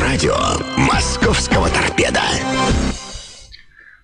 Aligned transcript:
Радио 0.00 0.36
«Московского 0.76 1.68
торпеда». 1.68 2.22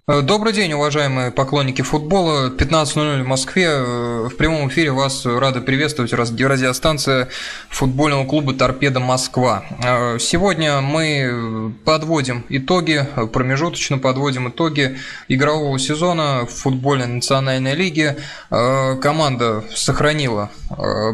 Э, 0.08 0.20
добрый 0.20 0.52
день, 0.52 0.72
уважаемые 0.72 1.30
поклонники 1.30 1.82
футбола. 1.82 2.50
15.00 2.50 3.22
в 3.22 3.26
Москве. 3.28 3.66
Э, 3.68 4.28
в 4.28 4.36
прямом 4.36 4.68
эфире 4.68 4.90
вас 4.90 5.24
рада 5.24 5.60
приветствовать 5.60 6.12
радиостанция 6.12 7.28
футбольного 7.68 8.26
клуба 8.26 8.52
«Торпеда 8.52 8.98
Москва». 8.98 9.62
Э, 9.80 10.18
сегодня 10.18 10.80
мы 10.80 11.72
подводим 11.84 12.44
итоги, 12.48 13.06
промежуточно 13.32 13.98
подводим 13.98 14.48
итоги 14.48 14.98
игрового 15.28 15.78
сезона 15.78 16.46
в 16.46 16.50
футбольной 16.50 17.06
национальной 17.06 17.76
лиге. 17.76 18.16
Команда 18.50 19.62
сохранила 19.72 20.50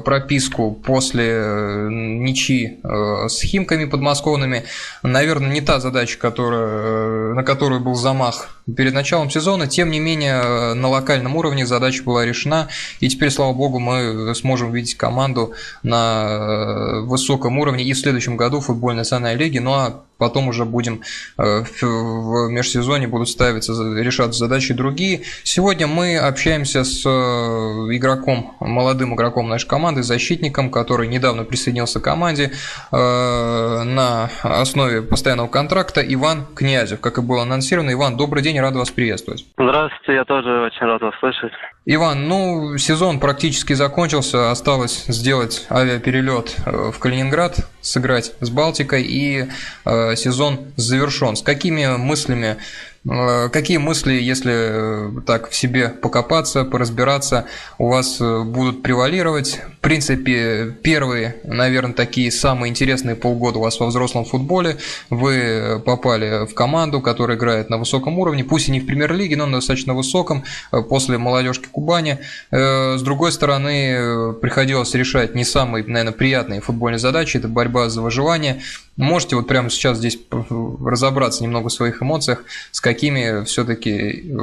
прописку 0.05 0.73
после 0.73 1.89
ничьи 1.91 2.81
с 2.83 3.43
Химками 3.43 3.85
подмосковными. 3.85 4.65
Наверное, 5.03 5.51
не 5.51 5.61
та 5.61 5.79
задача, 5.79 6.19
которая, 6.19 7.35
на 7.35 7.43
которую 7.43 7.81
был 7.81 7.95
замах 7.95 8.49
перед 8.79 8.95
началом 8.95 9.29
сезона. 9.29 9.67
Тем 9.67 9.91
не 9.91 9.99
менее, 9.99 10.73
на 10.75 10.89
локальном 10.89 11.35
уровне 11.35 11.67
задача 11.67 12.05
была 12.05 12.25
решена, 12.25 12.69
и 13.01 13.09
теперь, 13.09 13.33
слава 13.33 13.53
богу, 13.53 13.81
мы 13.81 14.33
сможем 14.37 14.71
видеть 14.71 14.95
команду 14.95 15.53
на 15.83 16.29
э, 16.29 17.01
высоком 17.01 17.59
уровне 17.59 17.83
и 17.83 17.93
в 17.93 17.99
следующем 17.99 18.37
году 18.37 18.61
в 18.61 18.67
футбольной 18.67 18.99
национальной 18.99 19.45
лиге. 19.45 19.61
Ну 19.61 19.73
а 19.73 20.05
потом 20.19 20.49
уже 20.49 20.65
будем 20.65 21.03
э, 21.39 21.65
в 21.81 22.49
межсезоне 22.49 23.07
будут 23.07 23.29
ставиться, 23.29 23.73
решаться 23.95 24.39
задачи 24.41 24.75
другие. 24.75 25.23
Сегодня 25.45 25.87
мы 25.87 26.19
общаемся 26.19 26.85
с 26.85 27.07
э, 27.07 27.09
игроком, 27.09 28.57
молодым 28.61 29.15
игроком 29.15 29.49
нашей 29.49 29.69
команды, 29.69 30.03
защитником, 30.03 30.71
который 30.71 31.09
недавно 31.09 31.45
присоединился 31.45 32.01
к 32.01 32.05
команде 32.05 32.53
э, 32.91 32.97
на 32.97 34.31
основе 34.43 35.03
постоянного 35.03 35.49
контракта, 35.49 36.03
Иван 36.03 36.47
Князев, 36.55 37.01
как 37.01 37.19
и 37.19 37.21
было 37.21 37.43
анонсировано. 37.43 37.93
Иван, 37.93 38.17
добрый 38.17 38.43
день, 38.43 38.59
рад 38.61 38.75
вас 38.75 38.91
приветствовать. 38.91 39.47
Здравствуйте, 39.69 40.15
я 40.15 40.25
тоже 40.25 40.63
очень 40.63 40.87
рад 40.87 41.03
вас 41.03 41.15
слышать. 41.21 41.53
Иван, 41.85 42.27
ну, 42.27 42.79
сезон 42.79 43.21
практически 43.21 43.75
закончился, 43.75 44.51
осталось 44.51 45.05
сделать 45.09 45.67
авиаперелет 45.71 46.57
в 46.65 46.99
Калининград, 46.99 47.69
сыграть 47.83 48.33
с 48.41 48.49
Балтикой, 48.49 49.03
и 49.03 49.45
э, 49.85 50.17
сезон 50.17 50.69
завершен. 50.77 51.37
С 51.37 51.43
какими 51.43 51.99
мыслями 51.99 52.57
Э, 52.57 52.88
какие 53.05 53.79
мысли, 53.79 54.13
если 54.15 54.53
э, 54.55 55.21
так 55.27 55.51
в 55.51 55.55
себе 55.55 55.89
покопаться, 55.89 56.65
поразбираться, 56.65 57.47
у 57.79 57.89
вас 57.89 58.21
э, 58.21 58.43
будут 58.43 58.83
превалировать? 58.83 59.61
В 59.79 59.81
принципе, 59.81 60.77
первые, 60.83 61.37
наверное, 61.45 61.95
такие 61.95 62.31
самые 62.31 62.71
интересные 62.71 63.17
полгода 63.17 63.59
у 63.59 63.63
вас 63.63 63.79
во 63.81 63.87
взрослом 63.87 64.25
футболе. 64.25 64.77
Вы 65.11 65.81
попали 65.85 66.47
в 66.47 66.55
команду, 66.55 67.01
которая 67.01 67.37
играет 67.37 67.71
на 67.71 67.79
высоком 67.79 68.19
уровне, 68.19 68.45
пусть 68.45 68.69
и 68.69 68.73
не 68.73 68.81
в 68.81 68.87
премьер-лиге, 68.87 69.37
но 69.37 69.47
на 69.47 69.59
достаточно 69.59 69.95
высоком, 69.95 70.45
после 70.89 71.19
молодежки 71.19 71.67
Кубани. 71.71 72.19
С 72.51 73.03
другой 73.03 73.33
стороны, 73.33 74.35
приходилось 74.35 74.95
решать 74.95 75.35
не 75.35 75.45
самые, 75.45 75.85
наверное, 75.85 76.13
приятные 76.13 76.61
футбольные 76.61 76.99
задачи, 76.99 77.37
это 77.37 77.49
борьба 77.49 77.89
за 77.89 78.03
выживание. 78.03 78.61
Можете 78.97 79.37
вот 79.37 79.47
прямо 79.47 79.71
сейчас 79.71 79.99
здесь 79.99 80.19
разобраться 80.31 81.43
немного 81.45 81.69
в 81.69 81.73
своих 81.73 82.03
эмоциях, 82.03 82.45
с 82.73 82.81
какими 82.89 83.45
все-таки 83.45 83.91
э, 83.91 84.41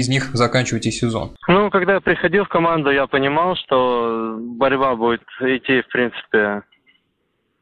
из 0.00 0.08
них 0.08 0.22
заканчиваете 0.34 0.92
сезон? 0.92 1.30
Ну, 1.48 1.68
когда 1.70 1.94
я 1.94 2.00
приходил 2.00 2.44
в 2.44 2.48
команду, 2.48 2.90
я 2.90 3.08
понимал, 3.08 3.56
что 3.56 4.36
борьба 4.38 4.94
будет 4.94 5.22
идти, 5.40 5.82
в 5.82 5.88
принципе, 5.88 6.62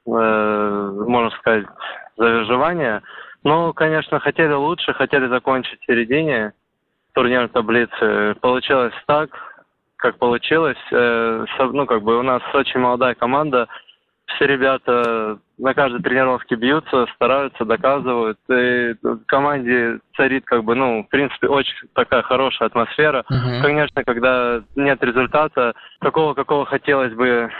э, 0.07 0.11
можно 1.09 1.31
сказать, 1.39 1.65
за 2.19 2.25
выживание. 2.25 3.01
Но, 3.45 3.73
конечно, 3.73 4.21
хотели 4.21 4.53
лучше, 4.53 4.93
хотели 4.93 5.27
закончить 5.29 5.81
в 5.81 5.87
середине 5.87 6.53
турнирной 7.15 7.49
таблицы. 7.49 8.35
Получилось 8.43 8.95
так, 9.07 9.31
как 9.97 10.19
получилось. 10.19 10.85
Э, 10.93 11.47
ну, 11.73 11.87
как 11.87 12.03
бы 12.03 12.19
у 12.19 12.23
нас 12.23 12.43
очень 12.53 12.81
молодая 12.81 13.14
команда– 13.14 13.69
все 14.34 14.46
ребята 14.46 15.39
на 15.58 15.74
каждой 15.74 16.02
тренировке 16.02 16.56
бьются, 16.56 17.06
стараются, 17.14 17.64
доказывают. 17.64 18.39
И 18.48 18.95
в 19.02 19.20
команде 19.27 20.00
царит, 20.17 20.45
как 20.45 20.64
бы, 20.64 20.74
ну, 20.74 21.05
в 21.05 21.08
принципе, 21.08 21.48
очень 21.48 21.74
такая 21.95 22.22
хорошая 22.22 22.68
атмосфера. 22.68 23.24
Uh-huh. 23.30 23.62
Конечно, 23.62 24.05
когда 24.05 24.62
нет 24.77 25.02
результата, 25.02 25.74
такого, 26.00 26.34
какого 26.34 26.67
хотелось 26.67 27.12
бы, 27.14 27.50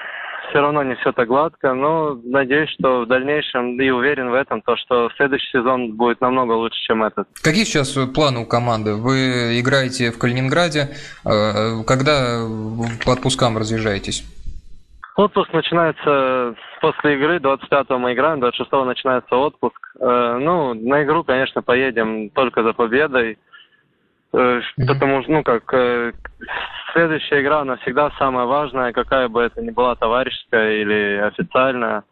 все 0.51 0.61
равно 0.61 0.83
не 0.83 0.95
все 0.97 1.13
так 1.13 1.29
гладко, 1.29 1.73
но 1.73 2.19
надеюсь, 2.25 2.71
что 2.71 3.03
в 3.03 3.09
дальнейшем 3.09 3.81
и 3.81 3.91
уверен 3.91 4.31
в 4.31 4.35
этом, 4.35 4.61
то, 4.63 4.77
что 4.77 5.11
следующий 5.17 5.49
сезон 5.53 5.93
будет 5.97 6.21
намного 6.21 6.53
лучше, 6.53 6.79
чем 6.87 7.03
этот. 7.03 7.27
Какие 7.43 7.65
сейчас 7.65 7.97
планы 8.15 8.41
у 8.41 8.47
команды? 8.47 8.95
Вы 8.95 9.61
играете 9.61 10.11
в 10.11 10.19
Калининграде, 10.19 10.91
э, 11.25 11.83
когда 11.87 12.47
по 13.05 13.13
отпускам 13.13 13.57
разъезжаетесь? 13.57 14.25
Отпуск 15.17 15.53
начинается 15.53 16.57
после 16.81 17.15
игры, 17.15 17.37
25-го 17.37 17.99
мы 17.99 18.15
играем, 18.15 18.43
26-го 18.43 18.85
начинается 18.85 19.37
отпуск. 19.37 19.95
Э, 20.01 20.39
ну, 20.41 20.75
на 20.75 21.05
игру, 21.05 21.23
конечно, 21.23 21.63
поедем 21.63 22.31
только 22.31 22.65
за 22.65 22.73
победой, 22.73 23.39
э, 24.33 24.61
потому 24.89 25.23
что, 25.23 25.31
ну, 25.31 25.45
как, 25.45 25.73
э, 25.73 26.13
следующая 26.93 27.43
игра, 27.43 27.61
она 27.61 27.77
всегда 27.77 28.11
самая 28.19 28.47
важная, 28.47 28.93
какая 28.93 29.29
бы 29.29 29.43
это 29.43 29.63
ни 29.63 29.71
была 29.71 29.95
товарищеская 29.95 30.79
или 30.79 31.19
официальная. 31.19 32.03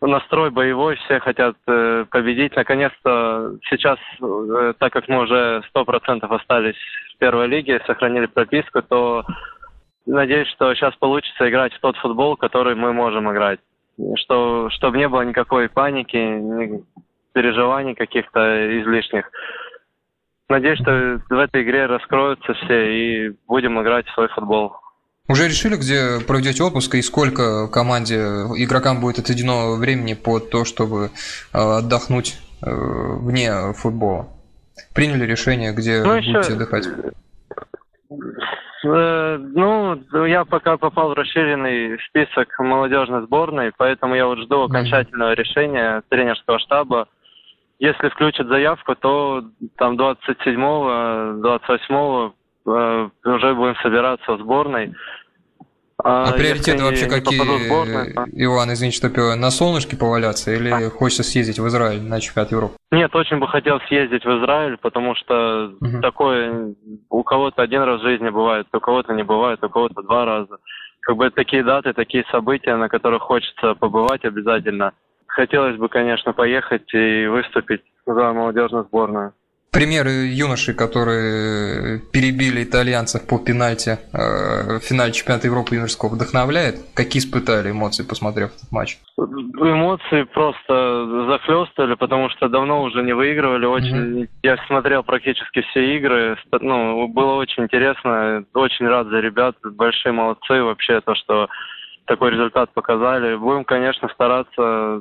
Настрой 0.00 0.50
боевой, 0.50 0.96
все 0.96 1.20
хотят 1.20 1.54
победить. 1.64 2.56
Наконец-то 2.56 3.54
сейчас, 3.70 4.00
так 4.80 4.92
как 4.92 5.06
мы 5.06 5.20
уже 5.20 5.62
100% 5.72 6.26
остались 6.34 6.74
в 7.14 7.18
первой 7.18 7.46
лиге, 7.46 7.80
сохранили 7.86 8.26
прописку, 8.26 8.82
то 8.82 9.24
Надеюсь, 10.06 10.48
что 10.48 10.74
сейчас 10.74 10.94
получится 10.96 11.48
играть 11.48 11.72
в 11.74 11.80
тот 11.80 11.96
футбол, 11.96 12.36
который 12.36 12.74
мы 12.74 12.92
можем 12.92 13.30
играть. 13.30 13.60
Что, 14.16 14.68
чтобы 14.70 14.98
не 14.98 15.08
было 15.08 15.22
никакой 15.22 15.68
паники, 15.68 16.16
ни 16.16 16.82
переживаний 17.32 17.94
каких-то 17.94 18.80
излишних. 18.80 19.30
Надеюсь, 20.48 20.80
что 20.80 21.20
в 21.30 21.38
этой 21.38 21.62
игре 21.62 21.86
раскроются 21.86 22.52
все 22.54 23.28
и 23.28 23.36
будем 23.46 23.80
играть 23.80 24.06
в 24.06 24.14
свой 24.14 24.28
футбол. 24.28 24.74
Уже 25.28 25.46
решили, 25.46 25.76
где 25.76 26.24
проведете 26.26 26.64
отпуск 26.64 26.94
и 26.96 27.02
сколько 27.02 27.68
команде, 27.68 28.16
игрокам 28.56 29.00
будет 29.00 29.18
отведено 29.18 29.76
времени 29.76 30.14
под 30.14 30.50
то, 30.50 30.64
чтобы 30.64 31.06
э, 31.06 31.58
отдохнуть 31.58 32.38
э, 32.60 32.70
вне 32.70 33.72
футбола? 33.74 34.28
Приняли 34.94 35.24
решение, 35.24 35.72
где 35.72 36.02
ну, 36.02 36.16
будете 36.16 36.30
еще... 36.30 36.54
отдыхать? 36.54 36.86
Э, 38.84 39.38
ну, 39.38 39.98
я 40.26 40.44
пока 40.44 40.76
попал 40.76 41.10
в 41.10 41.14
расширенный 41.14 41.98
список 42.08 42.58
молодежной 42.58 43.22
сборной, 43.22 43.72
поэтому 43.76 44.14
я 44.14 44.26
вот 44.26 44.38
жду 44.38 44.62
окончательного 44.62 45.32
решения 45.34 46.02
тренерского 46.08 46.58
штаба. 46.58 47.08
Если 47.78 48.08
включат 48.08 48.46
заявку, 48.46 48.94
то 48.94 49.44
там 49.76 49.96
27-го, 49.96 51.48
28-го 51.48 52.34
э, 52.66 53.08
уже 53.24 53.54
будем 53.54 53.76
собираться 53.76 54.32
в 54.32 54.40
сборной. 54.40 54.94
А, 56.04 56.24
а 56.24 56.32
приоритеты 56.32 56.82
вообще 56.82 57.06
какие, 57.06 57.38
то... 57.38 58.26
Иван, 58.32 58.72
извините, 58.72 58.96
что 58.96 59.36
на 59.36 59.50
солнышке 59.50 59.96
поваляться 59.96 60.52
или 60.52 60.68
а. 60.68 60.90
хочется 60.90 61.22
съездить 61.22 61.58
в 61.58 61.68
Израиль 61.68 62.02
на 62.02 62.20
чемпионат 62.20 62.50
Европы? 62.50 62.74
Нет, 62.90 63.14
очень 63.14 63.38
бы 63.38 63.46
хотел 63.46 63.80
съездить 63.88 64.24
в 64.24 64.38
Израиль, 64.40 64.76
потому 64.78 65.14
что 65.14 65.72
угу. 65.80 66.00
такое 66.00 66.74
у 67.08 67.22
кого-то 67.22 67.62
один 67.62 67.82
раз 67.82 68.00
в 68.00 68.04
жизни 68.04 68.30
бывает, 68.30 68.66
у 68.72 68.80
кого-то 68.80 69.12
не 69.12 69.22
бывает, 69.22 69.62
у 69.62 69.68
кого-то 69.68 70.02
два 70.02 70.24
раза. 70.24 70.58
Как 71.00 71.16
бы 71.16 71.30
такие 71.30 71.62
даты, 71.62 71.92
такие 71.92 72.24
события, 72.30 72.76
на 72.76 72.88
которых 72.88 73.22
хочется 73.22 73.74
побывать 73.74 74.24
обязательно. 74.24 74.92
Хотелось 75.26 75.76
бы, 75.76 75.88
конечно, 75.88 76.32
поехать 76.32 76.92
и 76.94 77.26
выступить 77.26 77.82
за 78.06 78.32
молодежную 78.32 78.84
сборную. 78.84 79.34
Примеры 79.72 80.10
юношей, 80.26 80.74
которые 80.74 81.98
перебили 82.12 82.62
итальянцев 82.62 83.26
по 83.26 83.38
пенальти 83.38 83.98
э, 84.12 84.78
в 84.78 84.80
финале 84.80 85.12
чемпионата 85.12 85.46
Европы 85.46 85.76
юношеского, 85.76 86.10
вдохновляет? 86.10 86.76
Какие 86.94 87.22
испытали 87.22 87.70
эмоции, 87.70 88.02
посмотрев 88.02 88.50
этот 88.54 88.70
матч? 88.70 88.98
Эмоции 89.16 90.24
просто 90.24 91.26
захлестывали, 91.26 91.94
потому 91.94 92.28
что 92.28 92.50
давно 92.50 92.82
уже 92.82 93.02
не 93.02 93.14
выигрывали. 93.14 93.64
Очень, 93.64 94.24
mm-hmm. 94.24 94.28
Я 94.42 94.58
смотрел 94.66 95.04
практически 95.04 95.62
все 95.70 95.96
игры. 95.96 96.36
Ну, 96.60 97.08
было 97.08 97.36
очень 97.36 97.62
интересно. 97.62 98.44
Очень 98.52 98.88
рад 98.88 99.06
за 99.06 99.20
ребят. 99.20 99.56
Большие 99.64 100.12
молодцы 100.12 100.62
вообще, 100.62 101.00
то, 101.00 101.14
что 101.14 101.48
такой 102.04 102.32
результат 102.32 102.74
показали. 102.74 103.36
Будем, 103.36 103.64
конечно, 103.64 104.10
стараться 104.10 105.00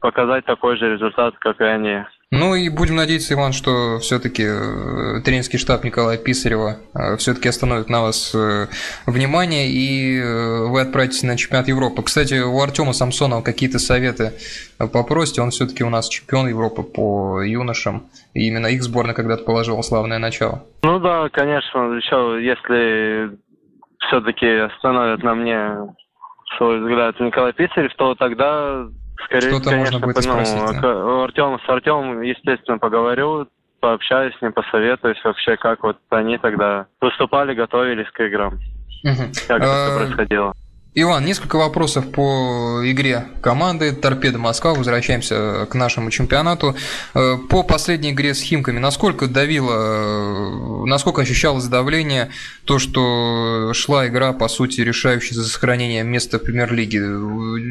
показать 0.00 0.44
такой 0.44 0.76
же 0.76 0.92
результат, 0.92 1.34
как 1.38 1.60
и 1.60 1.64
они. 1.64 2.04
Ну 2.30 2.54
и 2.54 2.68
будем 2.68 2.96
надеяться, 2.96 3.32
Иван, 3.32 3.52
что 3.52 3.98
все-таки 4.00 4.42
э, 4.42 5.22
тренерский 5.24 5.58
штаб 5.58 5.82
Николая 5.82 6.18
Писарева 6.18 6.76
э, 6.94 7.16
все-таки 7.16 7.48
остановит 7.48 7.88
на 7.88 8.02
вас 8.02 8.34
э, 8.34 8.66
внимание, 9.06 9.66
и 9.68 10.20
вы 10.68 10.82
отправитесь 10.82 11.22
на 11.22 11.38
чемпионат 11.38 11.68
Европы. 11.68 12.02
Кстати, 12.02 12.38
у 12.38 12.60
Артема 12.60 12.92
Самсонова 12.92 13.40
какие-то 13.40 13.78
советы 13.78 14.32
попросите, 14.76 15.40
он 15.40 15.50
все-таки 15.50 15.82
у 15.84 15.88
нас 15.88 16.06
чемпион 16.08 16.48
Европы 16.48 16.82
по 16.82 17.40
юношам, 17.40 18.04
и 18.34 18.46
именно 18.46 18.66
их 18.66 18.82
сборная 18.82 19.14
когда-то 19.14 19.44
положила 19.44 19.80
славное 19.80 20.18
начало. 20.18 20.64
Ну 20.82 21.00
да, 21.00 21.30
конечно, 21.30 21.94
еще 21.94 22.44
если 22.44 23.38
все-таки 24.06 24.46
остановят 24.46 25.22
на 25.22 25.34
мне 25.34 25.76
свой 26.58 26.80
взгляд 26.80 27.18
Николай 27.20 27.54
Писарев, 27.54 27.94
то 27.94 28.14
тогда 28.14 28.86
Скорее, 29.24 29.50
Что-то 29.50 29.70
конечно, 29.70 29.98
можно 29.98 30.06
будет 30.06 30.16
ну, 30.16 30.22
спросить, 30.22 30.80
да? 30.80 31.24
Артем, 31.24 31.58
с 31.64 31.68
Артемом, 31.68 32.22
естественно, 32.22 32.78
поговорю, 32.78 33.48
пообщаюсь 33.80 34.36
с 34.36 34.42
ним, 34.42 34.52
посоветуюсь 34.52 35.22
вообще, 35.24 35.56
как 35.56 35.82
вот 35.82 35.98
они 36.10 36.38
тогда 36.38 36.86
выступали, 37.00 37.54
готовились 37.54 38.10
к 38.10 38.20
играм. 38.20 38.54
Угу. 39.04 39.32
Как 39.48 39.62
это 39.62 39.86
все 39.86 39.96
происходило. 39.98 40.54
Иван, 41.00 41.24
несколько 41.24 41.56
вопросов 41.58 42.10
по 42.10 42.80
игре 42.82 43.26
команды 43.40 43.92
Торпеда 43.92 44.38
Москва. 44.38 44.74
Возвращаемся 44.74 45.68
к 45.70 45.76
нашему 45.76 46.10
чемпионату. 46.10 46.74
Э, 47.14 47.36
по 47.48 47.62
последней 47.62 48.10
игре 48.10 48.34
с 48.34 48.42
Химками, 48.42 48.80
насколько 48.80 49.28
давило, 49.28 49.74
э, 49.74 50.86
насколько 50.86 51.22
ощущалось 51.22 51.68
давление 51.68 52.30
то, 52.64 52.80
что 52.80 53.72
шла 53.74 54.08
игра, 54.08 54.32
по 54.32 54.48
сути, 54.48 54.80
решающая 54.80 55.36
за 55.36 55.44
сохранение 55.44 56.02
места 56.02 56.40
в 56.40 56.42
премьер-лиге? 56.42 56.98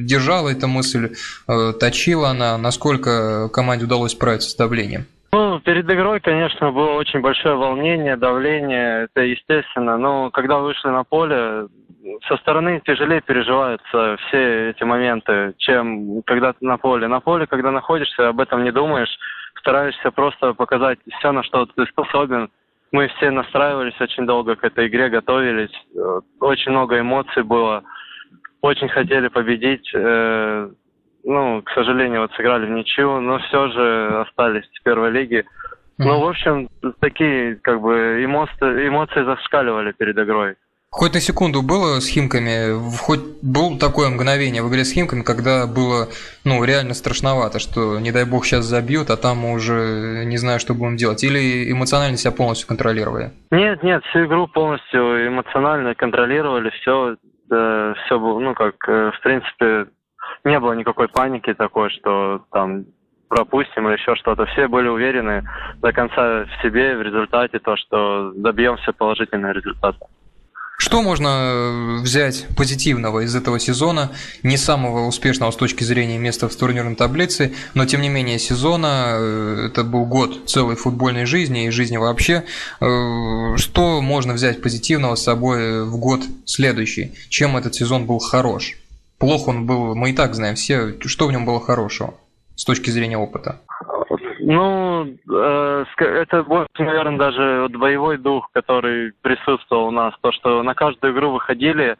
Держала 0.05 0.47
эта 0.47 0.67
мысль, 0.67 1.13
э, 1.49 1.73
точила 1.77 2.29
она? 2.29 2.57
Насколько 2.57 3.49
команде 3.49 3.83
удалось 3.83 4.13
справиться 4.13 4.51
с 4.51 4.55
давлением? 4.55 5.05
Ну, 5.33 5.59
перед 5.59 5.83
игрой, 5.89 6.21
конечно, 6.21 6.71
было 6.71 6.91
очень 6.91 7.19
большое 7.19 7.55
волнение, 7.55 8.15
давление, 8.15 9.03
это 9.03 9.21
естественно. 9.21 9.97
Но 9.97 10.31
когда 10.31 10.59
вышли 10.59 10.87
на 10.87 11.03
поле, 11.03 11.67
со 12.27 12.37
стороны 12.37 12.81
тяжелее 12.85 13.21
переживаются 13.21 14.17
все 14.27 14.69
эти 14.69 14.83
моменты, 14.83 15.53
чем 15.57 16.21
когда 16.23 16.53
ты 16.53 16.65
на 16.65 16.77
поле. 16.77 17.07
На 17.07 17.19
поле, 17.19 17.47
когда 17.47 17.71
находишься, 17.71 18.29
об 18.29 18.39
этом 18.39 18.63
не 18.63 18.71
думаешь, 18.71 19.09
стараешься 19.59 20.11
просто 20.11 20.53
показать 20.53 20.99
все, 21.17 21.31
на 21.31 21.43
что 21.43 21.65
ты 21.65 21.85
способен. 21.87 22.49
Мы 22.91 23.07
все 23.09 23.31
настраивались 23.31 23.99
очень 23.99 24.25
долго 24.25 24.55
к 24.55 24.63
этой 24.63 24.87
игре, 24.87 25.09
готовились. 25.09 25.73
Очень 26.39 26.71
много 26.71 26.99
эмоций 26.99 27.43
было. 27.43 27.83
Очень 28.61 28.87
хотели 28.87 29.27
победить. 29.27 29.89
Э, 29.93 30.69
ну, 31.23 31.61
к 31.61 31.69
сожалению, 31.71 32.21
вот 32.21 32.31
сыграли 32.33 32.65
в 32.65 32.69
ничью, 32.69 33.19
но 33.19 33.39
все 33.39 33.67
же 33.69 34.21
остались 34.21 34.65
в 34.79 34.83
первой 34.83 35.11
лиге. 35.11 35.45
Ну, 35.97 36.19
в 36.19 36.29
общем, 36.29 36.69
такие 36.99 37.55
как 37.55 37.81
бы 37.81 38.23
эмоции, 38.23 38.87
эмоции 38.87 39.23
зашкаливали 39.23 39.91
перед 39.91 40.17
игрой. 40.17 40.55
Хоть 40.97 41.13
на 41.13 41.19
секунду 41.19 41.61
было 41.61 41.99
с 41.99 42.07
Химками, 42.07 42.73
хоть 42.97 43.19
было 43.43 43.77
такое 43.77 44.09
мгновение 44.09 44.63
в 44.63 44.69
игре 44.69 44.83
с 44.83 44.93
Химками, 44.93 45.21
когда 45.21 45.67
было, 45.67 46.07
ну, 46.43 46.63
реально 46.63 46.95
страшновато, 46.95 47.59
что, 47.59 47.99
не 47.99 48.11
дай 48.11 48.25
бог, 48.25 48.45
сейчас 48.45 48.65
забьют, 48.65 49.11
а 49.11 49.17
там 49.17 49.37
мы 49.37 49.53
уже 49.53 50.23
не 50.25 50.37
знаю, 50.37 50.59
что 50.59 50.73
будем 50.73 50.95
делать. 50.95 51.23
Или 51.23 51.71
эмоционально 51.71 52.17
себя 52.17 52.31
полностью 52.31 52.67
контролировали? 52.67 53.31
Нет, 53.51 53.83
нет, 53.83 54.03
всю 54.05 54.25
игру 54.25 54.47
полностью 54.47 55.27
эмоционально 55.27 55.93
контролировали, 55.93 56.71
все, 56.81 57.17
да, 57.47 57.93
все 58.05 58.19
было, 58.19 58.39
ну, 58.39 58.55
как, 58.55 58.75
э, 58.87 59.11
в 59.11 59.21
принципе, 59.21 59.85
не 60.45 60.59
было 60.59 60.73
никакой 60.73 61.09
паники 61.09 61.53
такой, 61.53 61.91
что 61.91 62.41
там 62.51 62.85
пропустим 63.29 63.87
или 63.87 63.97
еще 63.97 64.15
что-то. 64.15 64.45
Все 64.47 64.67
были 64.67 64.87
уверены 64.87 65.47
до 65.77 65.91
конца 65.91 66.45
в 66.45 66.61
себе, 66.63 66.95
в 66.95 67.01
результате, 67.01 67.59
то, 67.59 67.75
что 67.75 68.31
добьемся 68.35 68.93
положительного 68.93 69.51
результата. 69.51 70.07
Что 70.87 71.01
можно 71.01 71.27
э, 71.27 71.97
взять 71.97 72.45
позитивного 72.55 73.25
из 73.25 73.35
этого 73.35 73.59
сезона, 73.59 74.13
не 74.41 74.55
самого 74.55 75.05
успешного 75.05 75.51
с 75.51 75.57
точки 75.57 75.83
зрения 75.83 76.17
места 76.17 76.47
в 76.47 76.55
турнирной 76.55 76.95
таблице, 76.95 77.53
но 77.73 77.85
тем 77.85 78.01
не 78.01 78.07
менее 78.07 78.39
сезона, 78.39 79.17
э, 79.17 79.67
это 79.67 79.83
был 79.83 80.05
год 80.05 80.49
целой 80.49 80.77
футбольной 80.77 81.25
жизни 81.25 81.65
и 81.65 81.71
жизни 81.71 81.97
вообще. 81.97 82.45
Э, 82.79 83.57
что 83.57 84.01
можно 84.01 84.31
взять 84.31 84.61
позитивного 84.61 85.15
с 85.15 85.23
собой 85.23 85.83
в 85.83 85.97
год 85.97 86.21
следующий? 86.45 87.11
Чем 87.27 87.57
этот 87.57 87.75
сезон 87.75 88.05
был 88.05 88.19
хорош? 88.19 88.77
Плохо 89.17 89.49
он 89.49 89.65
был, 89.65 89.93
мы 89.93 90.11
и 90.11 90.13
так 90.13 90.35
знаем 90.35 90.55
все, 90.55 90.95
что 91.05 91.27
в 91.27 91.33
нем 91.33 91.45
было 91.45 91.59
хорошего 91.59 92.13
с 92.55 92.63
точки 92.63 92.91
зрения 92.91 93.17
опыта. 93.17 93.59
Ну, 94.49 95.05
э, 95.29 95.85
это 95.99 96.43
больше, 96.43 96.69
наверное, 96.79 97.17
даже 97.17 97.63
вот 97.63 97.75
боевой 97.75 98.17
дух, 98.17 98.49
который 98.53 99.11
присутствовал 99.21 99.87
у 99.87 99.91
нас. 99.91 100.13
То, 100.21 100.31
что 100.31 100.63
на 100.63 100.73
каждую 100.73 101.11
игру 101.11 101.31
выходили 101.31 101.97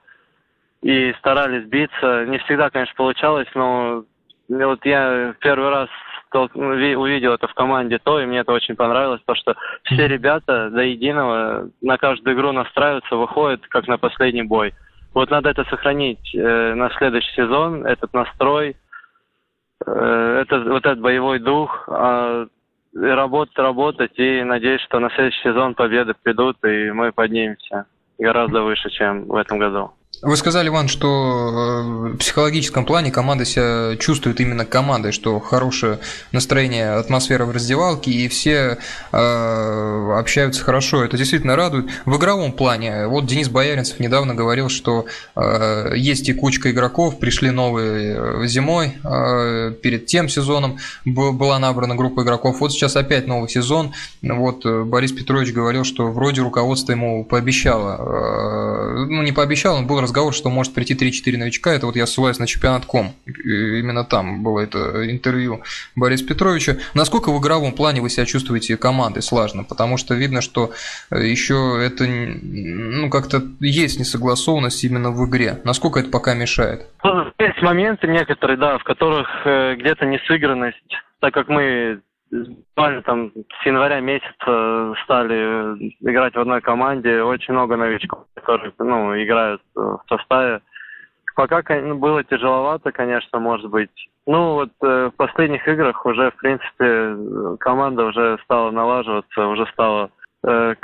и 0.81 1.13
старались 1.19 1.65
биться. 1.65 2.25
Не 2.25 2.37
всегда, 2.37 2.69
конечно, 2.69 2.95
получалось, 2.95 3.49
но 3.53 4.05
вот 4.47 4.85
я 4.85 5.35
первый 5.41 5.69
раз 5.69 5.89
увидел 6.31 7.33
это 7.33 7.49
в 7.49 7.53
команде 7.53 7.99
то, 8.01 8.21
и 8.21 8.25
мне 8.25 8.39
это 8.39 8.53
очень 8.53 8.77
понравилось, 8.77 9.21
то 9.25 9.35
что 9.35 9.57
все 9.83 10.07
ребята 10.07 10.69
до 10.69 10.83
единого 10.83 11.69
на 11.81 11.97
каждую 11.97 12.33
игру 12.33 12.53
настраиваются, 12.53 13.17
выходят 13.17 13.67
как 13.67 13.89
на 13.89 13.97
последний 13.97 14.43
бой. 14.43 14.73
Вот 15.13 15.31
надо 15.31 15.49
это 15.49 15.65
сохранить 15.65 16.33
э, 16.33 16.73
на 16.75 16.91
следующий 16.91 17.33
сезон, 17.33 17.85
этот 17.85 18.13
настрой– 18.13 18.77
это 19.85 20.59
вот 20.59 20.85
этот 20.85 20.99
боевой 20.99 21.39
дух, 21.39 21.87
а, 21.87 22.47
работать, 22.93 23.57
работать 23.57 24.17
и 24.17 24.43
надеюсь, 24.43 24.81
что 24.81 24.99
на 24.99 25.09
следующий 25.11 25.43
сезон 25.43 25.75
победы 25.75 26.13
придут 26.21 26.57
и 26.63 26.91
мы 26.91 27.11
поднимемся 27.11 27.85
гораздо 28.17 28.63
выше, 28.63 28.89
чем 28.89 29.27
в 29.27 29.35
этом 29.35 29.59
году. 29.59 29.91
Вы 30.23 30.35
сказали, 30.35 30.69
Иван, 30.69 30.87
что 30.87 31.07
э, 31.07 32.13
в 32.13 32.17
психологическом 32.17 32.85
плане 32.85 33.11
команда 33.11 33.45
себя 33.45 33.95
чувствует 33.97 34.39
именно 34.41 34.65
командой, 34.65 35.11
что 35.11 35.39
хорошее 35.39 35.99
настроение, 36.31 36.93
атмосфера 36.93 37.45
в 37.45 37.51
раздевалке, 37.51 38.09
и 38.09 38.27
все 38.27 38.79
э, 39.11 40.13
общаются 40.17 40.63
хорошо. 40.63 41.03
Это 41.03 41.17
действительно 41.17 41.55
радует. 41.55 41.85
В 42.05 42.17
игровом 42.17 42.51
плане, 42.51 43.05
вот 43.05 43.27
Денис 43.27 43.47
Бояринцев 43.47 43.99
недавно 43.99 44.33
говорил, 44.33 44.69
что 44.69 45.05
э, 45.35 45.93
есть 45.95 46.25
текучка 46.25 46.71
игроков, 46.71 47.19
пришли 47.19 47.51
новые 47.51 48.17
э, 48.17 48.47
зимой, 48.47 48.93
э, 49.03 49.71
перед 49.83 50.07
тем 50.07 50.29
сезоном 50.29 50.79
была 51.05 51.59
набрана 51.59 51.95
группа 51.95 52.21
игроков. 52.21 52.59
Вот 52.59 52.71
сейчас 52.71 52.95
опять 52.95 53.27
новый 53.27 53.49
сезон. 53.49 53.93
Вот 54.23 54.65
э, 54.65 54.81
Борис 54.83 55.11
Петрович 55.11 55.53
говорил, 55.53 55.83
что 55.83 56.07
вроде 56.07 56.41
руководство 56.41 56.91
ему 56.91 57.23
пообещало, 57.23 59.05
ну 59.07 59.21
не 59.21 59.31
пообещало, 59.31 59.77
он 59.77 59.85
был 59.85 60.06
разговор, 60.07 60.33
что 60.33 60.49
может 60.49 60.73
прийти 60.73 60.95
3-4 60.95 61.37
новичка. 61.37 61.73
Это 61.73 61.85
вот 61.85 61.95
я 61.95 62.05
ссылаюсь 62.05 62.39
на 62.39 62.47
чемпионат 62.47 62.85
ком. 62.85 63.13
Именно 63.25 64.03
там 64.03 64.43
было 64.43 64.61
это 64.61 65.09
интервью 65.09 65.61
Бориса 65.95 66.25
Петровича. 66.25 66.77
Насколько 66.93 67.31
в 67.31 67.39
игровом 67.39 67.73
плане 67.73 68.01
вы 68.01 68.09
себя 68.09 68.25
чувствуете 68.25 68.77
командой 68.77 69.21
слажно? 69.21 69.63
Потому 69.63 69.97
что 69.97 70.15
видно, 70.15 70.41
что 70.41 70.71
э, 71.11 71.25
еще 71.25 71.79
это 71.83 72.05
ну, 72.07 73.09
как-то 73.09 73.43
есть 73.59 73.99
несогласованность 73.99 74.83
именно 74.83 75.11
в 75.11 75.29
игре. 75.29 75.59
Насколько 75.63 75.99
это 75.99 76.09
пока 76.09 76.33
мешает? 76.33 76.87
Есть 77.39 77.61
моменты 77.61 78.07
некоторые, 78.07 78.57
да, 78.57 78.77
в 78.77 78.83
которых 78.83 79.27
э, 79.45 79.75
где-то 79.75 80.05
несыгранность, 80.05 80.77
так 81.19 81.33
как 81.33 81.49
мы 81.49 82.01
буквально 82.31 83.01
там 83.01 83.31
с 83.61 83.65
января 83.65 83.99
месяца 83.99 84.93
стали 85.03 85.93
играть 86.01 86.35
в 86.35 86.39
одной 86.39 86.61
команде. 86.61 87.21
Очень 87.21 87.53
много 87.53 87.77
новичков, 87.77 88.25
которые 88.35 88.73
ну, 88.79 89.15
играют 89.21 89.61
в 89.75 90.01
составе. 90.09 90.61
Пока 91.35 91.61
было 91.93 92.23
тяжеловато, 92.23 92.91
конечно, 92.91 93.39
может 93.39 93.69
быть. 93.69 93.91
Ну 94.25 94.53
вот 94.55 94.71
э, 94.81 95.09
в 95.13 95.15
последних 95.15 95.65
играх 95.67 96.05
уже, 96.05 96.31
в 96.31 96.35
принципе, 96.35 97.15
команда 97.59 98.05
уже 98.05 98.37
стала 98.43 98.71
налаживаться, 98.71 99.47
уже 99.47 99.65
стало 99.67 100.09
э, 100.43 100.75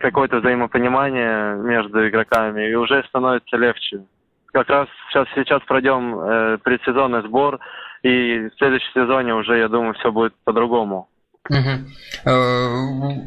какое-то 0.00 0.40
взаимопонимание 0.40 1.54
между 1.54 2.06
игроками, 2.08 2.68
и 2.68 2.74
уже 2.74 3.04
становится 3.04 3.56
легче. 3.56 4.04
Как 4.52 4.68
раз 4.68 4.88
сейчас, 5.08 5.28
сейчас 5.34 5.62
пройдем 5.62 6.18
э, 6.18 6.58
предсезонный 6.58 7.22
сбор, 7.22 7.60
и 8.02 8.48
в 8.48 8.54
следующем 8.58 8.92
сезоне 8.94 9.34
уже, 9.34 9.58
я 9.58 9.68
думаю, 9.68 9.94
все 9.94 10.10
будет 10.10 10.34
по-другому. 10.44 11.09
Угу. 11.48 12.30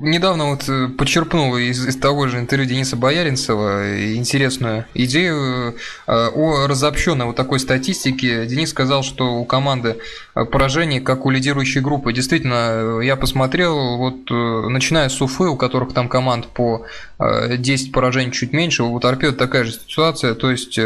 Недавно 0.08 0.51
вот 0.51 0.70
э, 0.70 0.88
подчерпнул 0.88 1.58
из, 1.58 1.86
из 1.86 1.98
того 1.98 2.27
же 2.27 2.38
интервью 2.38 2.70
Дениса 2.70 2.96
Бояринцева 2.96 4.15
интересную 4.15 4.86
идею 4.93 5.75
э, 6.05 6.29
о 6.36 6.67
разобщенной 6.67 7.25
вот 7.25 7.36
такой 7.36 7.60
статистике. 7.60 8.46
Денис 8.46 8.70
сказал, 8.70 9.01
что 9.01 9.34
у 9.34 9.46
команды 9.46 9.98
поражений, 10.36 11.00
как 11.00 11.25
у 11.25 11.32
лидирующей 11.32 11.82
группы. 11.82 12.13
Действительно, 12.13 13.00
я 13.01 13.15
посмотрел, 13.15 13.98
вот 13.98 14.29
начиная 14.29 15.10
с 15.10 15.20
Уфы, 15.22 15.46
у 15.46 15.58
которых 15.58 15.93
там 15.93 16.08
команд 16.08 16.48
по 16.48 16.86
10 17.20 17.91
поражений 17.91 18.32
чуть 18.32 18.51
меньше, 18.51 18.84
у 18.84 19.00
Торпеда 19.00 19.34
такая 19.34 19.63
же 19.63 19.74
ситуация, 19.74 20.34
то 20.34 20.50
есть 20.50 20.79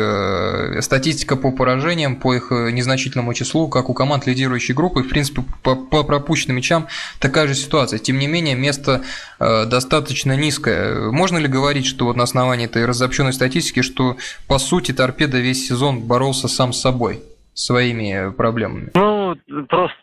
статистика 0.83 1.37
по 1.37 1.51
поражениям, 1.51 2.17
по 2.17 2.33
их 2.35 2.51
незначительному 2.51 3.33
числу, 3.33 3.69
как 3.69 3.89
у 3.89 3.93
команд 3.93 4.27
лидирующей 4.27 4.73
группы, 4.73 5.01
в 5.01 5.07
принципе, 5.07 5.43
по, 5.63 5.75
по 5.75 6.03
пропущенным 6.03 6.57
мячам 6.57 6.87
такая 7.19 7.47
же 7.47 7.53
ситуация. 7.53 7.99
Тем 7.99 8.19
не 8.19 8.27
менее, 8.27 8.55
место 8.55 9.01
э, 9.39 9.65
достаточно 9.65 10.35
низкое. 10.35 11.11
Можно 11.11 11.37
ли 11.37 11.47
говорить, 11.47 11.85
что 11.85 12.05
вот 12.05 12.15
на 12.15 12.23
основании 12.23 12.65
этой 12.65 12.85
разобщенной 12.85 13.33
статистики, 13.33 13.81
что 13.81 14.17
по 14.47 14.57
сути 14.57 14.91
торпеда 14.91 15.37
весь 15.39 15.67
сезон 15.67 16.07
боролся 16.07 16.47
сам 16.47 16.73
с 16.73 16.81
собой, 16.81 17.21
своими 17.53 18.31
проблемами? 18.31 18.91
Ну, 18.95 19.35
просто 19.67 19.97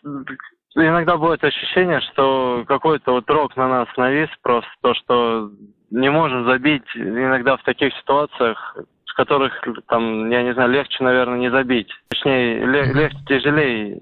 иногда 0.75 1.17
будет 1.17 1.43
ощущение, 1.43 2.01
что 2.11 2.63
какой-то 2.67 3.11
вот 3.11 3.29
рок 3.29 3.55
на 3.55 3.67
нас 3.67 3.87
навис, 3.97 4.29
просто 4.41 4.69
то, 4.81 4.93
что 4.95 5.51
не 5.91 6.09
можем 6.09 6.45
забить 6.45 6.83
иногда 6.95 7.57
в 7.57 7.63
таких 7.63 7.93
ситуациях, 7.95 8.77
в 9.05 9.15
которых, 9.15 9.53
там, 9.87 10.29
я 10.29 10.43
не 10.43 10.53
знаю, 10.53 10.71
легче, 10.71 11.03
наверное, 11.03 11.39
не 11.39 11.49
забить. 11.49 11.89
Точнее, 12.09 12.65
легче, 12.65 13.17
тяжелее, 13.27 14.01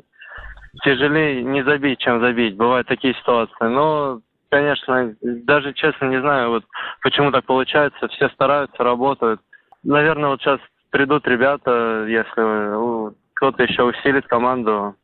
тяжелее 0.83 1.43
не 1.43 1.63
забить, 1.63 1.99
чем 1.99 2.19
забить. 2.21 2.55
Бывают 2.55 2.87
такие 2.87 3.13
ситуации. 3.15 3.53
Но, 3.61 4.21
конечно, 4.49 5.15
даже 5.21 5.73
честно 5.73 6.05
не 6.05 6.19
знаю, 6.21 6.49
вот 6.49 6.65
почему 7.01 7.31
так 7.31 7.45
получается. 7.45 8.07
Все 8.07 8.29
стараются, 8.29 8.83
работают. 8.83 9.41
Наверное, 9.83 10.29
вот 10.29 10.41
сейчас 10.41 10.59
придут 10.89 11.27
ребята, 11.27 12.05
если 12.07 13.13
кто-то 13.33 13.63
еще 13.63 13.83
усилит 13.83 14.25
команду, 14.27 14.95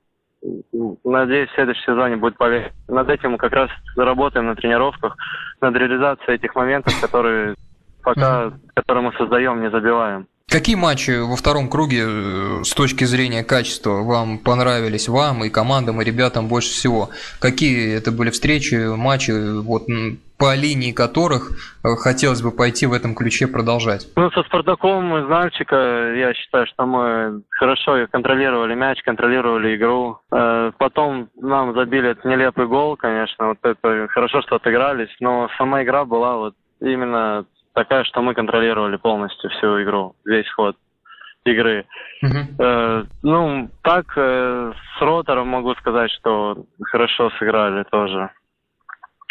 Надеюсь, 1.04 1.50
в 1.50 1.56
следующем 1.56 1.84
сезоне 1.84 2.16
будет 2.16 2.38
полезно. 2.38 2.72
Над 2.88 3.10
этим 3.10 3.32
мы 3.32 3.38
как 3.38 3.52
раз 3.52 3.70
заработаем 3.96 4.46
на 4.48 4.56
тренировках, 4.56 5.18
над 5.60 5.76
реализацией 5.76 6.36
этих 6.36 6.56
моментов, 6.56 6.94
которые 7.02 7.56
пока, 8.02 8.54
которые 8.74 9.04
мы 9.04 9.14
создаем, 9.18 9.62
не 9.62 9.70
забиваем. 9.70 10.28
Какие 10.50 10.76
матчи 10.76 11.12
во 11.12 11.36
втором 11.36 11.70
круге 11.70 12.06
э, 12.08 12.64
с 12.64 12.74
точки 12.74 13.04
зрения 13.04 13.44
качества 13.44 14.02
вам 14.02 14.40
понравились 14.40 15.08
вам 15.08 15.44
и 15.44 15.50
командам, 15.50 16.02
и 16.02 16.04
ребятам 16.06 16.48
больше 16.48 16.70
всего? 16.70 17.10
Какие 17.40 17.96
это 17.96 18.12
были 18.12 18.32
встречи, 18.32 18.74
матчи, 18.96 19.30
вот 19.62 19.84
по 20.40 20.56
линии 20.56 20.92
которых 20.92 21.52
э, 21.84 21.90
хотелось 21.98 22.42
бы 22.42 22.50
пойти 22.50 22.88
в 22.88 22.94
этом 22.94 23.14
ключе 23.14 23.46
продолжать? 23.46 24.08
Ну, 24.16 24.32
со 24.32 24.42
Спартаком 24.42 25.16
из 25.20 25.30
Нальчика 25.30 25.76
я 26.16 26.34
считаю, 26.34 26.66
что 26.66 26.84
мы 26.88 27.44
хорошо 27.52 28.08
контролировали 28.12 28.74
мяч, 28.74 29.04
контролировали 29.04 29.76
игру. 29.76 30.18
Э, 30.32 30.72
потом 30.80 31.30
нам 31.40 31.76
забили 31.76 32.10
этот 32.10 32.26
нелепый 32.26 32.66
гол, 32.66 32.98
конечно, 32.98 33.50
вот 33.50 33.60
это 33.62 34.08
хорошо, 34.10 34.42
что 34.42 34.56
отыгрались, 34.56 35.16
но 35.20 35.48
сама 35.60 35.84
игра 35.84 36.06
была 36.06 36.38
вот 36.38 36.56
именно 36.82 37.46
такая, 37.74 38.04
что 38.04 38.22
мы 38.22 38.34
контролировали 38.34 38.98
полностью 38.98 39.50
всю 39.52 39.82
игру, 39.84 40.16
весь 40.26 40.50
ход 40.52 40.76
игры. 41.46 41.86
Uh-huh. 42.24 42.46
Э, 42.60 43.06
ну, 43.24 43.70
так, 43.82 44.06
э, 44.16 44.74
с 44.98 45.02
Ротором 45.02 45.48
могу 45.48 45.74
сказать, 45.76 46.12
что 46.12 46.66
хорошо 46.84 47.30
сыграли 47.32 47.84
тоже. 47.84 48.30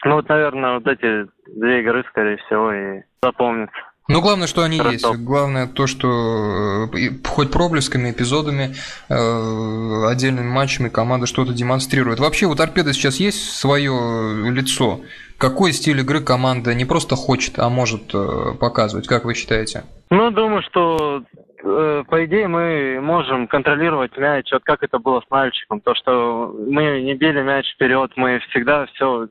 Ну, 0.05 0.15
вот, 0.15 0.29
наверное, 0.29 0.75
вот 0.75 0.87
эти 0.87 1.27
две 1.47 1.81
игры, 1.81 2.05
скорее 2.09 2.37
всего, 2.39 2.73
и 2.73 3.03
запомнятся. 3.23 3.77
Ну, 4.09 4.23
главное, 4.23 4.47
что 4.47 4.63
они 4.63 4.81
Ростов. 4.81 5.13
есть. 5.17 5.25
Главное 5.25 5.67
то, 5.67 5.87
что 5.87 6.89
э, 6.95 7.11
хоть 7.27 7.53
проблесками, 7.53 8.11
эпизодами, 8.11 8.75
э, 9.11 10.07
отдельными 10.11 10.49
матчами 10.49 10.89
команда 10.89 11.27
что-то 11.27 11.53
демонстрирует. 11.53 12.19
Вообще, 12.19 12.47
у 12.47 12.55
торпеды 12.55 12.95
сейчас 12.95 13.21
есть 13.21 13.53
свое 13.53 14.51
лицо. 14.51 15.01
Какой 15.37 15.73
стиль 15.73 16.01
игры 16.01 16.21
команда 16.21 16.75
не 16.75 16.87
просто 16.87 17.17
хочет, 17.17 17.59
а 17.59 17.69
может 17.69 18.15
э, 18.15 18.55
показывать, 18.59 19.07
как 19.07 19.27
вы 19.27 19.35
считаете? 19.35 19.85
Ну, 20.11 20.31
думаю, 20.31 20.63
что 20.63 21.23
э, 21.63 22.05
по 22.09 22.25
идее 22.25 22.49
мы 22.49 23.01
можем 23.03 23.47
контролировать 23.47 24.17
мяч, 24.17 24.51
вот 24.53 24.65
как 24.65 24.83
это 24.83 24.99
было 24.99 25.21
с 25.21 25.31
мальчиком, 25.31 25.83
то, 25.83 25.95
что 25.95 26.57
мы 26.67 27.03
не 27.03 27.15
били 27.15 27.43
мяч 27.43 27.67
вперед, 27.75 28.11
мы 28.17 28.41
всегда 28.49 28.87
все 28.87 29.29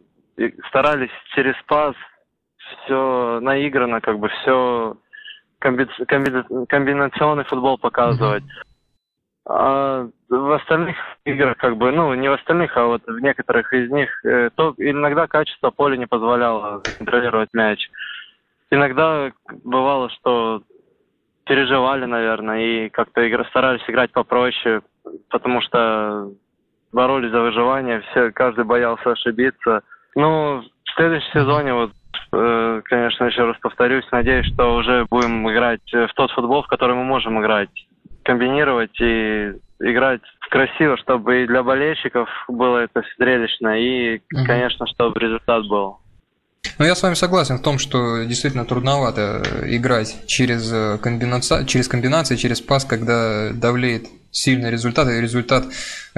старались 0.69 1.09
через 1.33 1.55
пас, 1.65 1.95
все 2.83 3.39
наиграно, 3.41 4.01
как 4.01 4.19
бы 4.19 4.29
все 4.29 4.97
комби 5.59 5.87
комби 6.07 6.65
комбинационный 6.67 7.45
футбол 7.45 7.77
показывать. 7.77 8.43
А 9.49 10.07
в 10.27 10.51
остальных 10.51 10.97
играх, 11.23 11.55
как 11.57 11.77
бы, 11.77 11.91
ну, 11.91 12.13
не 12.13 12.27
в 12.27 12.33
остальных, 12.33 12.75
а 12.75 12.85
вот 12.85 13.01
в 13.07 13.19
некоторых 13.19 13.71
из 13.73 13.89
них, 13.89 14.09
э, 14.25 14.49
то 14.55 14.73
иногда 14.77 15.27
качество 15.27 15.71
поля 15.71 15.95
не 15.95 16.05
позволяло 16.05 16.81
контролировать 16.97 17.53
мяч. 17.53 17.89
Иногда 18.69 19.31
бывало, 19.63 20.09
что 20.09 20.63
переживали, 21.45 22.03
наверное, 22.03 22.59
и 22.59 22.89
как-то 22.89 23.21
игр, 23.21 23.45
старались 23.47 23.83
играть 23.87 24.11
попроще, 24.11 24.81
потому 25.29 25.61
что 25.61 26.29
боролись 26.91 27.31
за 27.31 27.39
выживание, 27.39 28.01
все, 28.11 28.31
каждый 28.31 28.65
боялся 28.65 29.11
ошибиться. 29.11 29.81
Ну, 30.15 30.61
в 30.61 30.91
следующем 30.95 31.31
сезоне, 31.31 31.73
вот, 31.73 31.91
конечно, 32.31 33.25
еще 33.25 33.45
раз 33.45 33.57
повторюсь, 33.61 34.05
надеюсь, 34.11 34.47
что 34.53 34.75
уже 34.75 35.05
будем 35.09 35.49
играть 35.51 35.81
в 35.91 36.13
тот 36.15 36.31
футбол, 36.31 36.63
в 36.63 36.67
который 36.67 36.95
мы 36.95 37.03
можем 37.03 37.39
играть 37.41 37.69
комбинировать 38.23 38.99
и 38.99 39.53
играть 39.79 40.21
красиво, 40.49 40.97
чтобы 40.97 41.43
и 41.43 41.47
для 41.47 41.63
болельщиков 41.63 42.27
было 42.47 42.79
это 42.79 43.01
зрелищно, 43.17 43.79
и, 43.79 44.21
конечно, 44.45 44.85
чтобы 44.87 45.19
результат 45.19 45.65
был. 45.67 45.99
Ну, 46.79 46.85
я 46.85 46.95
с 46.95 47.01
вами 47.01 47.15
согласен 47.15 47.57
в 47.57 47.61
том, 47.61 47.79
что 47.79 48.23
действительно 48.23 48.65
трудновато 48.65 49.41
играть 49.65 50.27
через, 50.27 50.71
э, 50.71 50.97
комбинация, 51.01 51.65
через 51.65 51.87
комбинации, 51.87 52.35
через 52.35 52.61
пас, 52.61 52.85
когда 52.85 53.51
давлеет 53.53 54.07
сильный 54.31 54.69
результат, 54.69 55.07
и 55.07 55.21
результат 55.21 55.65
э, 55.65 55.69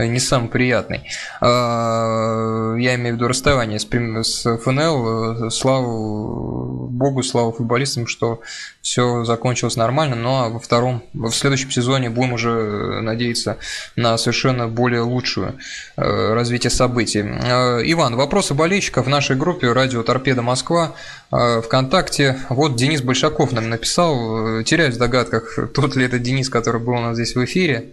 не 0.07 0.19
самый 0.19 0.49
приятный. 0.49 1.03
А, 1.41 2.75
я 2.77 2.95
имею 2.95 3.15
в 3.15 3.17
виду 3.17 3.27
расставание 3.27 3.79
с, 3.79 4.57
ФНЛ. 4.57 5.47
Э, 5.47 5.49
слава 5.49 6.89
богу, 6.89 7.23
слава 7.23 7.51
футболистам, 7.51 8.07
что 8.07 8.41
все 8.81 9.23
закончилось 9.23 9.75
нормально. 9.75 10.15
Ну 10.15 10.29
а 10.29 10.49
во 10.49 10.59
втором, 10.59 11.03
в 11.13 11.31
следующем 11.31 11.71
сезоне 11.71 12.09
будем 12.09 12.33
уже 12.33 13.01
надеяться 13.01 13.57
на 13.95 14.17
совершенно 14.17 14.67
более 14.67 15.01
лучшую 15.01 15.55
э, 15.97 16.33
развитие 16.33 16.71
событий. 16.71 17.21
Иван, 17.21 18.15
вопросы 18.15 18.53
болельщиков 18.53 19.05
в 19.05 19.09
нашей 19.09 19.35
группе 19.35 19.71
«Радио 19.71 20.03
Торпеда 20.03 20.41
Москва» 20.41 20.93
ВКонтакте. 21.31 22.39
Вот 22.49 22.75
Денис 22.75 23.01
Большаков 23.01 23.51
нам 23.51 23.69
написал, 23.69 24.63
теряюсь 24.63 24.95
в 24.95 24.99
догадках, 24.99 25.59
тот 25.73 25.95
ли 25.95 26.05
это 26.05 26.17
Денис, 26.19 26.49
который 26.49 26.81
был 26.81 26.93
у 26.93 26.99
нас 26.99 27.15
здесь 27.15 27.35
в 27.35 27.43
эфире. 27.43 27.91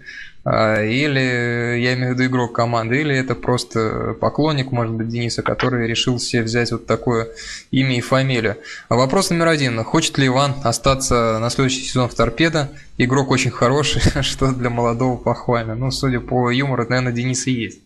А, 0.49 0.81
или, 0.81 1.77
я 1.81 1.95
имею 1.95 2.15
в 2.15 2.15
виду 2.15 2.27
игрок 2.27 2.53
команды, 2.53 3.01
или 3.01 3.17
это 3.17 3.35
просто 3.35 4.15
поклонник, 4.21 4.71
может 4.71 4.95
быть, 4.95 5.09
Дениса, 5.09 5.43
который 5.43 5.89
решил 5.89 6.21
себе 6.21 6.43
взять 6.43 6.71
вот 6.71 6.87
такое 6.87 7.27
имя 7.73 7.99
и 7.99 8.01
фамилию. 8.01 8.55
Вопрос 8.89 9.31
номер 9.31 9.49
один. 9.49 9.83
Хочет 9.83 10.19
ли 10.19 10.29
Иван 10.29 10.53
остаться 10.63 11.41
на 11.41 11.51
следующий 11.51 11.81
сезон 11.81 12.09
в 12.09 12.15
«Торпедо»? 12.15 12.69
Игрок 12.97 13.33
очень 13.33 13.51
хороший, 13.51 14.01
что 14.23 14.55
для 14.55 14.71
молодого 14.71 15.17
похвально. 15.17 15.75
Ну, 15.75 15.91
судя 15.91 16.21
по 16.21 16.49
юмору, 16.51 16.83
это, 16.83 16.93
наверное, 16.93 17.13
Денис 17.13 17.45
и 17.49 17.51
есть. 17.51 17.83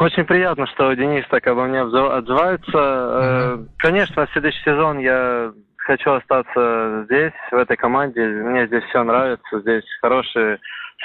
Очень 0.00 0.24
приятно, 0.24 0.66
что 0.66 0.92
Денис 0.94 1.24
так 1.30 1.46
обо 1.46 1.66
мне 1.66 1.82
отзывается. 1.82 2.72
Mm-hmm. 2.72 3.68
Конечно, 3.78 4.22
на 4.22 4.28
следующий 4.32 4.62
сезон 4.64 4.98
я 4.98 5.52
хочу 5.78 6.10
остаться 6.10 7.04
здесь, 7.04 7.32
в 7.52 7.56
этой 7.56 7.76
команде. 7.76 8.26
Мне 8.26 8.66
здесь 8.66 8.82
все 8.88 9.04
нравится. 9.04 9.60
Здесь 9.60 9.84
хорошие 10.02 10.58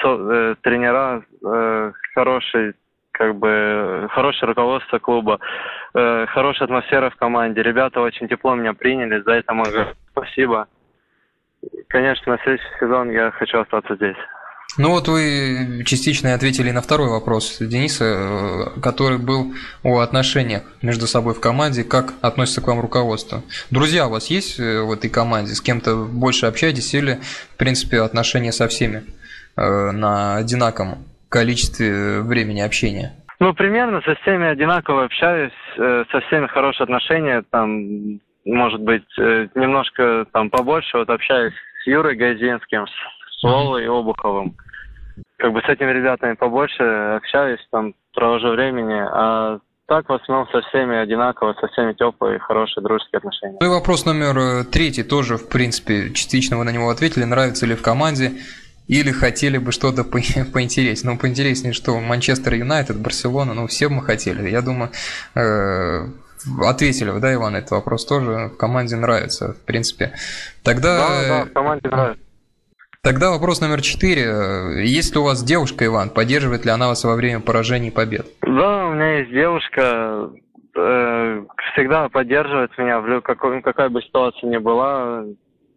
э, 0.04 0.54
тренера, 0.62 1.22
э, 1.44 1.92
хороший 2.14 2.74
как 3.12 3.36
бы 3.36 4.08
хорошее 4.10 4.48
руководство 4.48 4.98
клуба, 4.98 5.38
э, 5.94 6.26
хорошая 6.26 6.66
атмосфера 6.66 7.10
в 7.10 7.16
команде. 7.16 7.62
Ребята 7.62 8.00
очень 8.00 8.28
тепло 8.28 8.54
меня 8.54 8.72
приняли, 8.72 9.20
за 9.22 9.32
это 9.32 9.52
могу 9.52 9.70
спасибо. 10.10 10.66
Конечно, 11.88 12.32
на 12.32 12.38
следующий 12.42 12.78
сезон 12.80 13.10
я 13.10 13.30
хочу 13.30 13.60
остаться 13.60 13.94
здесь. 13.94 14.16
Ну 14.78 14.88
вот 14.88 15.06
вы 15.06 15.84
частично 15.84 16.32
ответили 16.32 16.70
на 16.70 16.80
второй 16.80 17.10
вопрос 17.10 17.58
Дениса, 17.60 18.72
который 18.82 19.18
был 19.18 19.52
о 19.82 19.98
отношениях 19.98 20.62
между 20.80 21.06
собой 21.06 21.34
в 21.34 21.40
команде, 21.40 21.84
как 21.84 22.14
относится 22.22 22.62
к 22.62 22.68
вам 22.68 22.80
руководство. 22.80 23.42
Друзья 23.70 24.06
у 24.06 24.10
вас 24.10 24.28
есть 24.28 24.58
в 24.58 24.90
этой 24.90 25.10
команде, 25.10 25.54
с 25.54 25.60
кем-то 25.60 25.96
больше 25.96 26.46
общаетесь 26.46 26.94
или, 26.94 27.20
в 27.52 27.56
принципе, 27.58 28.00
отношения 28.00 28.50
со 28.50 28.66
всеми? 28.66 29.04
Э, 29.54 29.90
на 29.90 30.36
одинаковом 30.36 31.04
количестве 31.28 32.22
времени 32.22 32.60
общения? 32.60 33.12
Ну, 33.38 33.52
примерно 33.52 34.00
со 34.02 34.14
всеми 34.22 34.46
одинаково 34.46 35.04
общаюсь, 35.04 35.52
э, 35.76 36.04
со 36.10 36.20
всеми 36.22 36.46
хорошие 36.46 36.84
отношения, 36.84 37.42
там, 37.50 38.20
может 38.46 38.80
быть, 38.80 39.04
э, 39.18 39.48
немножко 39.54 40.24
там 40.32 40.48
побольше, 40.48 40.96
вот 40.96 41.10
общаюсь 41.10 41.52
с 41.82 41.86
Юрой 41.86 42.16
Газинским, 42.16 42.86
с 42.86 43.42
Вовой 43.42 43.86
Обуховым. 43.88 44.56
Как 45.36 45.52
бы 45.52 45.60
с 45.60 45.68
этими 45.68 45.90
ребятами 45.90 46.34
побольше 46.34 46.82
общаюсь, 47.16 47.60
там, 47.70 47.94
провожу 48.14 48.52
времени, 48.52 49.04
а 49.12 49.58
так 49.86 50.08
в 50.08 50.12
основном 50.12 50.48
со 50.48 50.62
всеми 50.68 50.96
одинаково, 50.96 51.54
со 51.60 51.66
всеми 51.68 51.92
теплые, 51.92 52.38
хорошие, 52.38 52.82
дружеские 52.82 53.18
отношения. 53.18 53.58
Ну 53.60 53.66
и 53.66 53.68
вопрос 53.68 54.06
номер 54.06 54.64
третий 54.64 55.02
тоже, 55.02 55.36
в 55.36 55.48
принципе, 55.48 56.10
частично 56.14 56.56
вы 56.56 56.64
на 56.64 56.70
него 56.70 56.88
ответили. 56.88 57.24
Нравится 57.24 57.66
ли 57.66 57.74
в 57.74 57.82
команде 57.82 58.32
или 58.92 59.10
хотели 59.10 59.56
бы 59.56 59.72
что-то 59.72 60.04
по 60.04 60.18
поинтереснее. 60.52 61.14
Ну, 61.14 61.18
поинтереснее, 61.18 61.72
что 61.72 61.98
Манчестер 61.98 62.54
Юнайтед, 62.54 63.00
Барселона, 63.00 63.54
ну, 63.54 63.66
все 63.66 63.88
бы 63.88 63.96
мы 63.96 64.02
хотели. 64.02 64.50
Я 64.50 64.60
думаю, 64.60 64.90
э, 65.34 66.08
ответили 66.62 67.08
вы, 67.08 67.20
да, 67.20 67.32
Иван, 67.32 67.56
этот 67.56 67.70
вопрос 67.70 68.04
тоже 68.04 68.50
в 68.52 68.56
команде 68.58 68.96
нравится, 68.96 69.54
в 69.54 69.64
принципе. 69.64 70.12
Тогда... 70.62 70.98
Да, 70.98 71.28
да, 71.28 71.44
в 71.46 71.52
команде 71.54 71.88
нравится. 71.88 72.22
Тогда 73.02 73.30
вопрос 73.30 73.62
номер 73.62 73.80
четыре. 73.80 74.84
Есть 74.84 75.14
ли 75.14 75.20
у 75.20 75.24
вас 75.24 75.42
девушка, 75.42 75.86
Иван? 75.86 76.10
Поддерживает 76.10 76.66
ли 76.66 76.70
она 76.70 76.88
вас 76.88 77.02
во 77.02 77.16
время 77.16 77.40
поражений 77.40 77.88
и 77.88 77.90
побед? 77.90 78.26
Да, 78.42 78.86
у 78.86 78.92
меня 78.92 79.20
есть 79.20 79.30
девушка. 79.30 80.30
Э, 80.76 81.42
всегда 81.72 82.10
поддерживает 82.10 82.76
меня, 82.76 83.00
в 83.00 83.22
какой, 83.22 83.62
какая 83.62 83.88
бы 83.88 84.02
ситуация 84.02 84.50
ни 84.50 84.58
была. 84.58 85.24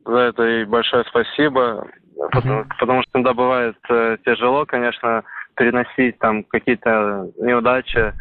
За 0.06 0.18
это 0.18 0.44
ей 0.44 0.66
большое 0.66 1.06
спасибо. 1.10 1.88
Потому, 2.32 2.66
потому 2.80 3.02
что 3.04 3.12
иногда 3.16 3.34
бывает 3.34 3.76
э, 3.90 4.18
тяжело, 4.26 4.66
конечно, 4.66 5.24
переносить 5.56 6.18
там 6.20 6.44
какие-то 6.44 7.30
неудачи. 7.38 8.14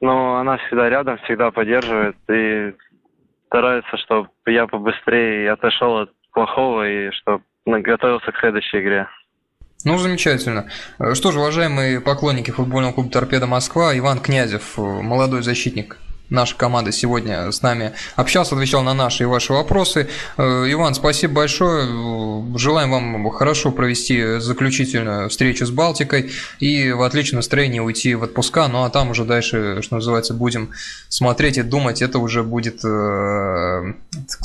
Но 0.00 0.36
она 0.36 0.58
всегда 0.58 0.88
рядом, 0.88 1.18
всегда 1.18 1.50
поддерживает 1.50 2.16
и 2.30 2.74
старается, 3.46 3.96
чтобы 3.96 4.28
я 4.46 4.66
побыстрее 4.66 5.52
отошел 5.52 5.98
от 5.98 6.10
плохого 6.32 6.88
и 6.88 7.10
чтобы 7.12 7.42
готовился 7.66 8.30
к 8.32 8.38
следующей 8.38 8.80
игре. 8.80 9.08
Ну, 9.84 9.96
замечательно. 9.98 10.68
Что 11.14 11.32
же, 11.32 11.38
уважаемые 11.38 12.00
поклонники 12.00 12.50
футбольного 12.50 12.92
клуба 12.92 13.10
«Торпеда 13.10 13.46
Москва», 13.46 13.96
Иван 13.96 14.18
Князев, 14.18 14.76
молодой 14.76 15.42
защитник 15.42 15.98
наша 16.30 16.56
команда 16.56 16.92
сегодня 16.92 17.50
с 17.50 17.62
нами 17.62 17.92
общался, 18.16 18.54
отвечал 18.54 18.82
на 18.82 18.94
наши 18.94 19.24
и 19.24 19.26
ваши 19.26 19.52
вопросы. 19.52 20.08
Э, 20.36 20.42
Иван, 20.70 20.94
спасибо 20.94 21.34
большое. 21.34 21.86
Желаем 22.56 22.90
вам 22.90 23.30
хорошо 23.30 23.70
провести 23.70 24.38
заключительную 24.38 25.28
встречу 25.28 25.66
с 25.66 25.70
Балтикой 25.70 26.30
и 26.60 26.92
в 26.92 27.02
отличном 27.02 27.38
настроении 27.38 27.80
уйти 27.80 28.14
в 28.14 28.22
отпуска. 28.22 28.68
Ну 28.68 28.84
а 28.84 28.90
там 28.90 29.10
уже 29.10 29.24
дальше, 29.24 29.82
что 29.82 29.96
называется, 29.96 30.34
будем 30.34 30.70
смотреть 31.08 31.58
и 31.58 31.62
думать. 31.62 32.02
Это 32.02 32.18
уже 32.18 32.42
будет, 32.42 32.84
э, 32.84 33.94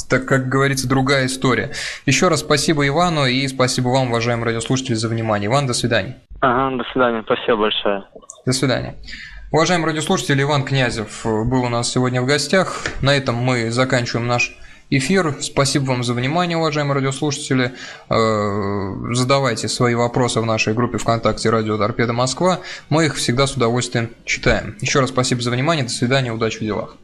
так 0.09 0.25
как 0.25 0.49
говорится, 0.49 0.87
другая 0.87 1.25
история. 1.25 1.71
Еще 2.05 2.27
раз 2.27 2.39
спасибо 2.41 2.87
Ивану 2.87 3.25
и 3.25 3.47
спасибо 3.47 3.89
вам, 3.89 4.09
уважаемые 4.09 4.45
радиослушатели, 4.45 4.95
за 4.95 5.07
внимание. 5.09 5.47
Иван, 5.47 5.67
до 5.67 5.73
свидания. 5.73 6.17
Ага, 6.39 6.77
до 6.77 6.83
свидания. 6.91 7.23
Спасибо 7.25 7.57
большое. 7.57 8.03
До 8.45 8.51
свидания. 8.51 8.95
Уважаемый 9.53 9.85
радиослушатель, 9.85 10.41
Иван 10.41 10.65
Князев 10.65 11.27
э, 11.27 11.43
был 11.43 11.65
у 11.65 11.69
нас 11.69 11.87
сегодня 11.87 12.23
в 12.23 12.25
гостях. 12.25 12.87
На 13.03 13.15
этом 13.15 13.35
мы 13.35 13.69
заканчиваем 13.69 14.25
наш 14.25 14.57
эфир. 14.89 15.37
Спасибо 15.41 15.83
вам 15.83 16.03
за 16.03 16.15
внимание, 16.15 16.57
уважаемые 16.57 16.95
радиослушатели. 16.95 17.71
Э, 18.09 19.13
задавайте 19.13 19.67
свои 19.67 19.93
вопросы 19.93 20.41
в 20.41 20.45
нашей 20.47 20.73
группе 20.73 20.97
ВКонтакте 20.97 21.51
«Радио 21.51 21.77
Торпеда 21.77 22.13
Москва». 22.13 22.61
Мы 22.89 23.05
их 23.05 23.15
всегда 23.15 23.45
с 23.45 23.53
удовольствием 23.53 24.09
читаем. 24.25 24.75
Еще 24.81 25.01
раз 25.01 25.11
спасибо 25.11 25.43
за 25.43 25.51
внимание. 25.51 25.83
До 25.83 25.91
свидания. 25.91 26.33
Удачи 26.33 26.57
в 26.57 26.61
делах. 26.61 26.97